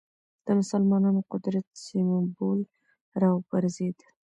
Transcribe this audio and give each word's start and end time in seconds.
د 0.45 0.47
مسلمانانو 0.59 1.21
قدرت 1.31 1.67
سېمبول 1.85 2.59
راوپرځېد 3.21 3.97